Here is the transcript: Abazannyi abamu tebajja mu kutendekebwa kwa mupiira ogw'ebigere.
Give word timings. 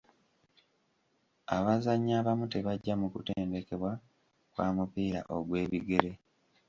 Abazannyi 1.55 2.11
abamu 2.19 2.45
tebajja 2.53 2.93
mu 3.01 3.07
kutendekebwa 3.13 3.91
kwa 4.53 4.67
mupiira 4.75 5.21
ogw'ebigere. 5.35 6.11